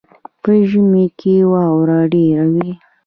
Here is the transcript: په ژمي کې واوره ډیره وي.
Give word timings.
په 0.41 0.51
ژمي 0.69 1.05
کې 1.19 1.33
واوره 1.51 1.99
ډیره 2.13 2.45
وي. 2.53 2.71